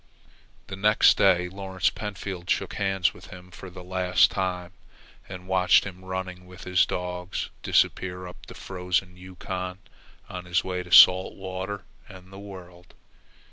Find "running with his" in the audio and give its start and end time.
6.03-6.87